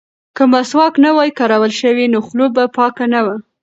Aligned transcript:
که 0.35 0.43
مسواک 0.53 0.93
نه 1.05 1.09
وای 1.15 1.31
کارول 1.39 1.71
شوی 1.79 2.05
نو 2.13 2.19
خوله 2.27 2.47
به 2.55 2.63
پاکه 2.75 3.05
نه 3.13 3.21
وه. 3.25 3.35